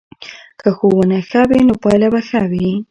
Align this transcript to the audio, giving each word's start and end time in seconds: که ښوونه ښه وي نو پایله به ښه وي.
که 0.59 0.69
ښوونه 0.77 1.17
ښه 1.29 1.41
وي 1.49 1.61
نو 1.67 1.73
پایله 1.83 2.07
به 2.13 2.21
ښه 2.29 2.41
وي. 2.51 2.71